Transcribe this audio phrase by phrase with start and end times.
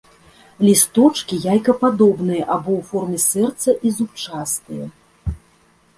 [0.67, 4.85] Лісточкі яйкападобныя або ў форме сэрца і зубчастыя.